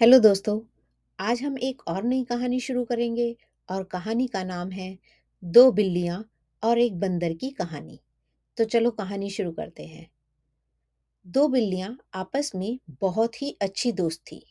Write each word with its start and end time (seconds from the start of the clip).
Hello 0.00 0.18
दोस्तों, 0.18 0.60
आज 1.18 1.42
हम 1.42 1.58
एक 1.58 1.82
और 1.88 2.04
नई 2.04 2.24
कहानी 2.24 2.60
शुरू 2.60 2.84
करेंगे 2.84 3.36
और 3.70 3.84
कहानी 3.84 4.26
का 4.26 4.44
नाम 4.44 4.70
है 4.70 4.98
दो 5.44 5.72
बिल्लियाँ 5.72 6.30
और 6.62 6.78
एक 6.78 7.00
बंदर 7.00 7.32
की 7.32 7.50
कहानी। 7.50 8.00
तो 8.56 8.64
चलो 8.64 8.90
कहानी 8.90 9.30
शुरू 9.30 9.52
करते 9.52 9.86
हैं। 9.86 10.10
दो 11.26 11.48
बिल्लियाँ 11.48 11.98
आपस 12.14 12.52
में 12.54 12.78
बहुत 12.90 13.42
ही 13.42 13.56
अच्छी 13.62 13.92
दोस्त 13.92 14.20
थी। 14.20 14.46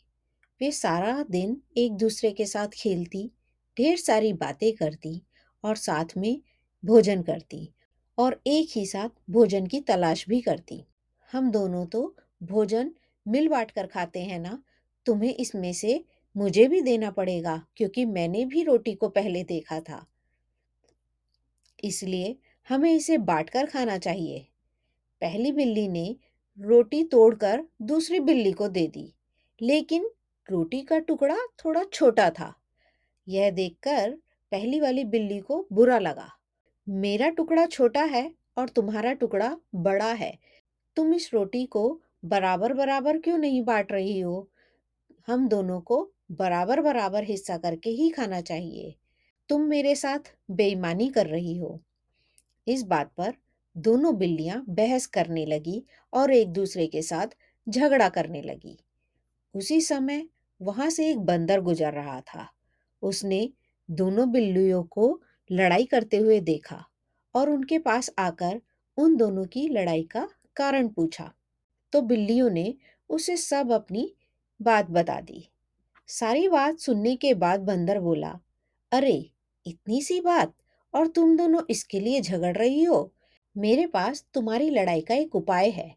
वे 0.60 0.72
सारा 0.72 1.24
दिन 1.30 1.62
एक 1.76 1.92
दूसरे 1.92 2.30
के 2.30 2.46
साथ 2.46 2.68
खेलती, 2.68 3.30
ढेर 3.76 3.96
सारी 3.96 4.32
बातें 4.32 4.72
करती 4.72 5.22
और 5.64 5.76
साथ 5.76 6.16
में 6.16 6.40
भोजन 6.84 7.22
करती 7.22 7.72
और 8.18 8.42
एक 8.46 8.68
ही 8.76 8.86
साथ 8.86 9.08
भोजन 9.30 9.66
की 9.66 9.80
तलाश 9.80 10.28
भी 10.28 10.40
करती। 10.40 10.84
हम 11.32 11.50
दोनों 11.50 11.86
तो 11.86 12.16
भोजन 12.42 12.94
मिल 13.28 13.48
बांट 13.48 13.70
कर 13.70 13.86
खाते 13.86 14.20
हैं 14.20 14.38
ना? 14.38 14.62
तुम्हें 15.06 15.34
इसमें 15.34 15.72
से 15.72 16.04
मुझे 16.36 16.66
भी 16.68 16.80
देना 16.80 17.10
पड़ेगा, 17.10 17.62
क्योंकि 17.76 18.04
मैंने 18.04 18.44
भी 18.44 18.62
रोटी 18.62 18.94
को 18.94 19.08
पहले 19.08 19.42
देखा 19.44 19.80
था। 19.80 20.04
इसलिए 21.84 22.36
हमें 22.68 22.92
इसे 22.94 23.18
बांट 23.18 23.50
कर 23.50 23.66
खाना 23.66 23.96
चाहिए। 23.98 24.46
पहली 25.22 25.52
बिल्ली 25.52 25.86
ने 25.88 26.16
रोटी 26.58 27.02
तोड़कर 27.04 27.64
दूसरी 27.82 28.20
बिल्ली 28.20 28.52
को 28.52 28.68
दे 28.68 28.86
दी, 28.86 29.12
लेकिन 29.60 30.10
रोटी 30.48 30.80
का 30.82 30.98
टुकड़ा 30.98 31.36
थोड़ा 31.64 31.84
छोटा 31.84 32.28
था। 32.30 32.52
यह 33.26 33.50
देखकर 33.50 34.10
पहली 34.52 34.80
वाली 34.80 35.04
बिल्ली 35.04 35.38
को 35.40 35.66
बुरा 35.72 35.98
लगा। 35.98 36.28
मेरा 36.86 37.28
टुकड़ा 37.28 37.66
छोटा 37.66 38.02
है 38.04 38.30
और 38.58 38.68
तुम्हारा 38.68 39.12
टुकड़ा 39.12 39.56
बड़ा 39.74 40.12
है। 40.12 40.36
तुम 40.96 41.14
इस 41.14 41.30
रोटी 41.34 41.64
को 41.66 41.88
बराबर 42.24 42.72
बराबर 42.72 43.18
क्यों 43.18 43.38
नहीं 43.38 43.62
बांट 43.64 43.92
रही 43.92 44.18
हो? 44.20 44.48
हम 45.28 45.48
दोनों 45.48 45.80
को 45.80 46.12
बराबर 46.32 46.80
बराबर 46.80 47.24
हिस्सा 47.24 47.56
करके 47.58 47.90
ही 47.90 48.10
खाना 48.10 48.40
चाहिए। 48.40 48.94
तुम 49.48 49.62
मेरे 49.62 49.94
साथ 49.94 50.18
बेईमानी 50.50 51.08
कर 51.08 51.26
रही 51.26 51.58
हो। 51.58 51.80
इस 52.66 52.82
बात 52.82 53.12
पर 53.16 53.34
दोनों 53.76 54.16
बिल्लियाँ 54.16 54.64
बहस 54.68 55.06
करने 55.06 55.46
लगी 55.46 55.84
और 56.12 56.32
एक 56.32 56.52
दूसरे 56.52 56.86
के 56.86 57.02
साथ 57.02 57.26
झगड़ा 57.68 58.08
करने 58.08 58.42
लगी। 58.42 58.78
उसी 59.54 59.80
समय 59.80 60.28
वहाँ 60.60 60.90
से 60.90 61.10
एक 61.10 61.18
बंदर 61.18 61.60
गुजर 61.60 61.92
रहा 61.92 62.20
था। 62.20 62.48
उसने 63.02 63.52
दोनों 63.90 64.32
बिल्लियों 64.32 64.82
को 64.82 65.20
लड़ाई 65.50 65.84
करते 65.84 66.16
हुए 66.16 66.40
देखा 66.40 66.84
और 67.34 67.50
उनके 67.50 67.78
पास 67.78 68.10
आकर 68.18 68.60
उन 68.96 69.16
दोनों 69.16 69.44
की 69.44 69.68
लड़ाई 69.68 70.02
का 70.02 70.28
कारण 70.56 70.88
पूछा। 70.88 71.32
तो 71.92 72.02
बिल्लियों 72.02 72.50
ने 72.50 72.74
उसे 73.08 73.36
सब 73.36 73.72
अपनी 73.72 74.14
बात 74.62 74.90
बता 74.90 75.20
दी। 75.20 75.48
सारी 76.06 76.48
बात 76.48 76.78
सुनने 76.78 77.16
के 77.16 77.34
बाद 77.34 77.60
बंदर 77.60 78.00
बोला, 78.00 78.40
अरे, 78.92 79.30
इतनी 79.66 80.02
सी 80.02 80.20
बात? 80.20 80.54
और 80.94 81.06
तुम 81.06 81.36
दोनों 81.36 81.62
इसके 81.70 82.00
लिए 82.00 82.20
झगड़ 82.20 82.56
रही 82.56 82.84
हो? 82.84 83.12
मेरे 83.58 83.86
पास 83.86 84.24
तुम्हारी 84.34 84.70
लड़ाई 84.70 85.00
का 85.00 85.14
एक 85.14 85.36
उपाय 85.36 85.70
है। 85.70 85.96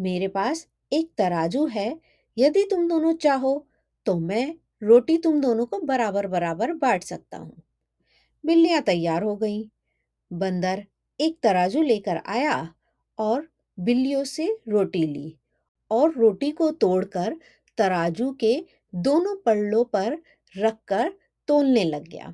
मेरे 0.00 0.28
पास 0.28 0.68
एक 0.92 1.10
तराजू 1.18 1.66
है। 1.66 2.00
यदि 2.38 2.62
तुम 2.62 2.88
दोनों 2.88 3.12
चाहो 3.12 3.66
तो 4.06 4.18
मैं 4.18 4.54
रोटी 4.82 5.18
तुम 5.18 5.40
दोनों 5.40 5.66
को 5.66 5.78
बराबर 5.78 6.26
बराबर 6.26 6.72
बांट 6.72 7.02
सकता 7.02 7.38
हूँ। 7.38 7.62
बिल्लियाँ 8.46 8.82
तैयार 8.82 9.22
हो 9.22 9.36
गईं। 9.36 9.64
बंदर 10.32 10.86
एक 11.20 11.38
तराजू 11.42 11.82
लेकर 11.82 12.16
आया 12.26 12.74
और 13.18 13.48
बिल्लियों 13.80 14.24
से 14.24 14.58
रोटी 14.68 15.06
ली 15.06 15.36
और 15.90 16.12
रोटी 16.12 16.50
को 16.50 16.70
तोड़कर 16.70 17.36
तराजू 17.78 18.30
के 18.32 18.56
दोनों 18.94 19.36
पल्लों 19.36 19.84
पर 19.84 20.18
रखकर 20.54 21.12
तोलने 21.48 21.84
लग 21.84 22.08
गया। 22.08 22.32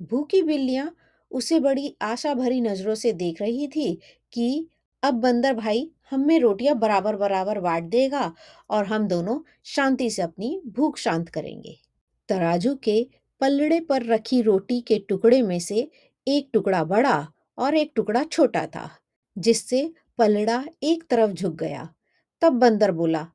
भूखी 0.00 0.42
बिल्लियाँ 0.42 0.94
उसे 1.30 1.58
बड़ी 1.60 1.94
आशा 2.02 2.34
भरी 2.34 2.60
नज़रों 2.60 2.94
से 2.94 3.12
देख 3.12 3.40
रही 3.42 3.68
थी 3.68 3.94
कि 4.32 4.68
अब 5.02 5.14
बंदर 5.14 5.54
भाई 5.54 5.90
हम 6.10 6.30
रोटियाँ 6.30 6.74
बराबर 6.74 7.16
बराबर 7.16 7.60
बांट 7.60 7.84
देगा 7.84 8.32
और 8.70 8.84
हम 8.84 9.06
दोनों 9.08 9.38
शांति 9.64 10.10
से 10.10 10.22
अपनी 10.22 10.60
भूख 10.66 10.98
शांत 10.98 11.28
करेंगे। 11.28 11.76
तराजू 12.28 12.74
के 12.74 13.06
पलड़े 13.40 13.80
पर 13.80 14.04
रखी 14.04 14.40
रोटी 14.42 14.80
के 14.80 14.98
टुकड़े 14.98 15.40
में 15.42 15.58
से 15.58 15.88
एक 16.26 16.48
टुकड़ा 16.52 16.82
बड़ा 16.84 17.16
और 17.58 17.74
एक 17.74 17.92
टुकड़ा 17.96 18.22
छोटा 18.24 18.66
था, 18.66 18.88
जिससे 19.36 19.90
पलड़ा 20.18 20.64
एक 20.82 21.04
तरफ़ 21.10 21.32
झुक 21.32 21.54
गया। 21.54 21.88
तब 22.42 22.52
बंदर 22.52 22.92
बोला, 22.92 23.26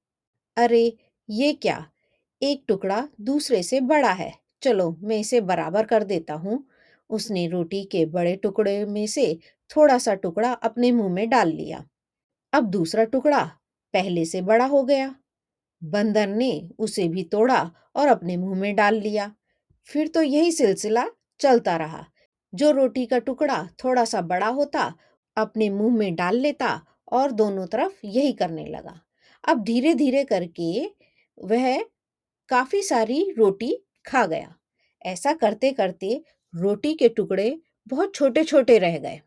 अरे 0.57 0.97
ये 1.29 1.53
क्या? 1.53 1.85
एक 2.41 2.63
टुकड़ा 2.67 3.07
दूसरे 3.21 3.63
से 3.63 3.81
बड़ा 3.81 4.11
है। 4.11 4.33
चलो, 4.61 4.97
मैं 5.01 5.17
इसे 5.19 5.41
बराबर 5.41 5.85
कर 5.85 6.03
देता 6.03 6.33
हूँ। 6.33 6.63
उसने 7.09 7.47
रोटी 7.47 7.83
के 7.83 8.05
बड़े 8.05 8.35
टुकड़े 8.35 8.85
में 8.85 9.07
से 9.07 9.39
थोड़ा 9.77 9.97
सा 9.97 10.13
टुकड़ा 10.15 10.51
अपने 10.51 10.91
मुँह 10.91 11.09
में 11.09 11.29
डाल 11.29 11.49
लिया। 11.49 11.85
अब 12.53 12.63
दूसरा 12.63 13.03
टुकड़ा 13.03 13.43
पहले 13.93 14.25
से 14.25 14.41
बड़ा 14.41 14.65
हो 14.65 14.83
गया। 14.83 15.15
बंदर 15.83 16.27
ने 16.27 16.69
उसे 16.79 17.07
भी 17.07 17.23
तोड़ा 17.23 17.71
और 17.95 18.07
अपने 18.07 18.37
मुँह 18.37 18.59
में 18.59 18.75
डाल 18.75 18.95
लिया। 18.95 19.35
फिर 19.87 20.07
तो 20.07 20.21
यही 20.21 20.51
सिलसिला 20.51 21.05
चलता 21.39 21.77
रहा। 21.77 22.05
जो 22.53 22.71
रोटी 22.71 23.05
का 23.05 23.19
टुकड़ा 23.19 23.69
थोड़ा 23.83 24.05
सा 24.05 24.21
बड़ा 24.21 24.47
होता, 24.47 24.93
अपने 25.37 25.69
मुँह 25.69 25.95
में 25.97 26.15
डाल 26.15 26.37
लेता 26.37 26.81
और 27.11 27.31
दोनों 27.31 27.67
तरफ़ 27.67 27.93
यही 28.05 28.33
करने 28.33 28.65
लगा। 28.65 29.01
अब 29.47 29.63
धीरे 29.63 29.93
धीरे 29.93 30.23
करके 30.23 30.98
वह 31.39 31.83
काफ़ी 32.49 32.81
सारी 32.81 33.21
रोटी 33.37 33.75
खा 34.05 34.25
गया। 34.25 34.55
ऐसा 35.01 35.33
करते 35.33 35.71
करते 35.71 36.23
रोटी 36.53 36.93
के 36.93 37.09
टुकड़े 37.09 37.57
बहुत 37.87 38.15
छोटे 38.15 38.43
छोटे 38.43 38.77
रह 38.77 38.97
गए। 38.97 39.21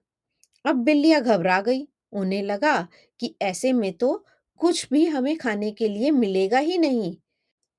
अब 0.64 0.76
बिल्लियाँ 0.76 1.20
घबरा 1.22 1.60
गई। 1.60 1.86
उन्हें 2.12 2.42
लगा 2.42 2.88
कि 3.20 3.34
ऐसे 3.42 3.72
में 3.72 3.92
तो 3.92 4.24
कुछ 4.60 4.88
भी 4.92 5.04
हमें 5.06 5.36
खाने 5.36 5.70
के 5.70 5.88
लिए 5.88 6.10
मिलेगा 6.10 6.58
ही 6.58 6.78
नहीं। 6.78 7.16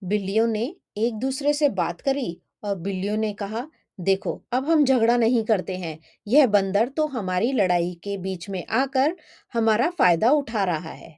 बिल्लियों 0.01 0.47
ने 0.47 0.75
एक 0.97 1.13
दूसरे 1.13 1.53
से 1.53 1.69
बात 1.69 2.01
करी 2.01 2.41
और 2.63 2.75
बिल्लियों 2.75 3.17
ने 3.17 3.33
कहा, 3.33 3.67
देखो, 3.99 4.41
अब 4.51 4.69
हम 4.69 4.83
झगड़ा 4.85 5.17
नहीं 5.17 5.43
करते 5.43 5.77
हैं। 5.77 5.97
यह 6.27 6.47
बंदर 6.47 6.89
तो 6.89 7.05
हमारी 7.07 7.51
लड़ाई 7.51 7.93
के 8.03 8.17
बीच 8.17 8.49
में 8.49 8.65
आकर 8.65 9.15
हमारा 9.53 9.89
फ़ायदा 9.89 10.31
उठा 10.31 10.63
रहा 10.63 10.91
है। 10.91 11.17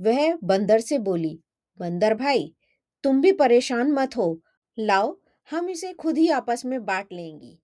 वह 0.00 0.38
बंदर 0.44 0.80
से 0.80 0.98
बोली 0.98 1.38
बंदर 1.80 2.14
भाई, 2.14 2.52
तुम 3.04 3.20
भी 3.20 3.32
परेशान 3.32 3.90
मत 3.92 4.16
हो। 4.16 4.26
लाओ, 4.78 5.16
हम 5.50 5.68
इसे 5.68 5.92
खुद 5.92 6.18
ही 6.18 6.28
आपस 6.30 6.64
में 6.64 6.84
बांट 6.84 7.12
लेंगी। 7.12 7.58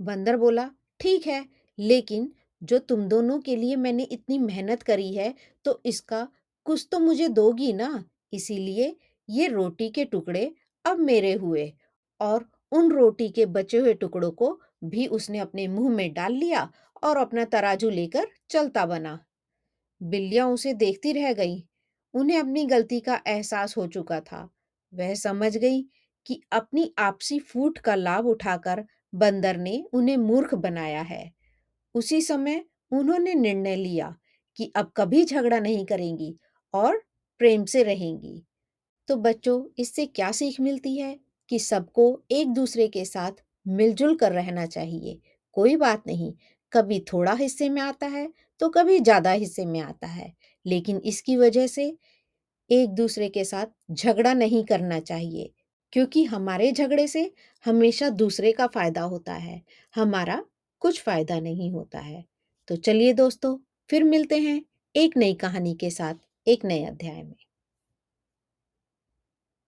बंदर 0.00 0.36
बोला, 0.36 0.68
ठीक 1.00 1.26
है, 1.26 1.44
लेकिन 1.78 2.30
जो 2.62 2.78
तुम 2.78 3.06
दोनों 3.08 3.38
के 3.40 3.56
लिए 3.56 3.76
मैंने 3.76 4.02
इतनी 4.02 4.38
मेहनत 4.38 4.82
करी 4.82 5.12
है 5.14 5.34
तो 5.64 5.80
इसका 5.86 6.26
कुछ 6.66 6.86
तो 6.92 6.98
मुझे 6.98 7.28
दोगी 7.28 7.72
ना? 7.72 8.04
इसीलिए 8.32 8.96
ये 9.28 9.46
रोटी 9.48 9.88
के 9.90 10.04
टुकड़े 10.04 10.50
अब 10.84 10.98
मेरे 11.00 11.32
हुए 11.34 11.72
और 12.20 12.48
उन 12.72 12.90
रोटी 12.92 13.28
के 13.28 13.46
बचे 13.46 13.78
हुए 13.78 13.94
टुकड़ों 13.94 14.30
को 14.32 14.58
भी 14.84 15.06
उसने 15.08 15.38
अपने 15.38 15.66
मुँह 15.68 15.90
में 15.90 16.12
डाल 16.14 16.32
लिया 16.32 16.68
और 17.02 17.16
अपना 17.16 17.44
तराजू 17.44 17.90
लेकर 17.90 18.26
चलता 18.50 18.86
बना। 18.86 19.18
बिल्लियाँ 20.00 20.48
उसे 20.48 20.72
देखती 20.74 21.12
रह 21.12 21.32
गई। 21.32 21.62
उन्हें 22.16 22.38
अपनी 22.38 22.64
गलती 22.66 23.00
का 23.00 23.20
एहसास 23.26 23.76
हो 23.76 23.86
चुका 23.88 24.20
था। 24.22 24.48
वह 24.92 25.14
समझ 25.16 25.56
गई 25.56 25.82
कि 26.26 26.40
अपनी 26.52 26.92
आपसी 26.98 27.38
फूट 27.40 27.78
का 27.78 27.94
लाभ 27.94 28.26
उठाकर 28.26 28.84
बंदर 29.12 29.56
ने 29.58 29.82
उन्हें 29.92 30.16
मूर्ख 30.18 30.54
बनाया 30.56 31.02
है। 31.02 31.30
उसी 31.94 32.20
समय 32.22 32.64
उन्होंने 32.92 33.34
निर्णय 33.34 33.76
लिया 33.76 34.14
कि 34.58 34.72
अब 34.76 34.92
कभी 34.96 35.24
झगड़ा 35.24 35.58
नहीं 35.60 35.84
करेंगी 35.86 36.34
और 36.74 37.02
प्रेम 37.40 37.64
से 37.64 37.82
रहेंगी। 37.82 38.42
तो 39.08 39.16
बच्चों, 39.16 39.62
इससे 39.78 40.06
क्या 40.06 40.30
सीख 40.32 40.60
मिलती 40.60 40.96
है 40.98 41.18
कि 41.50 41.58
सबको 41.58 42.04
एक 42.30 42.52
दूसरे 42.52 42.88
के 42.88 43.04
साथ 43.04 43.42
मिलजुल 43.66 44.16
कर 44.16 44.32
रहना 44.32 44.66
चाहिए। 44.66 45.18
कोई 45.56 45.76
बात 45.76 46.02
नहीं, 46.06 46.32
कभी 46.72 46.98
थोड़ा 47.12 47.32
हिस्से 47.34 47.68
में 47.68 47.80
आता 47.82 48.06
है 48.08 48.28
तो 48.60 48.68
कभी 48.70 48.98
ज़्यादा 49.00 49.30
हिस्से 49.32 49.64
में 49.66 49.80
आता 49.80 50.06
है। 50.06 50.32
लेकिन 50.66 51.00
इसकी 51.06 51.36
वजह 51.36 51.66
से 51.68 51.86
एक 52.70 52.90
दूसरे 52.90 53.28
के 53.28 53.44
साथ 53.44 53.66
झगड़ा 53.92 54.32
नहीं 54.34 54.64
करना 54.64 54.98
चाहिए, 55.00 55.50
क्योंकि 55.92 56.24
हमारे 56.26 56.70
झगड़े 56.72 57.06
से 57.08 57.30
हमेशा 57.64 58.08
दूसरे 58.10 58.52
का 58.52 58.66
फ़ायदा 58.68 59.02
होता 59.04 59.34
है, 59.34 59.62
हमारा 59.94 60.42
कुछ 60.82 61.02
फ़ायदा 61.02 61.40
नहीं 61.40 61.70
होता 61.72 61.98
है। 62.00 62.24
तो 62.68 62.76
चलिए 62.78 63.12
दोस्तों, 63.14 63.56
फिर 63.90 64.04
मिलते 64.04 64.38
हैं 64.40 64.62
एक 64.94 65.16
नई 65.16 65.34
कहानी 65.36 65.74
के 65.74 65.90
साथ, 65.90 66.14
एक 66.46 66.64
नए 66.64 66.84
अध्याय 66.84 67.22
में। 67.22 67.45